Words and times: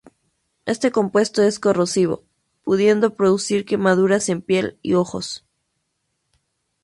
Este 0.65 0.91
compuesto 0.91 1.43
es 1.43 1.59
corrosivo, 1.59 2.23
pudiendo 2.63 3.13
producir 3.13 3.65
quemaduras 3.65 4.29
en 4.29 4.41
piel 4.41 4.79
y 4.81 4.95
ojos. 4.95 5.45